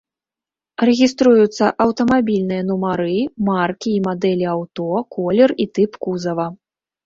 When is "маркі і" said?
3.51-4.03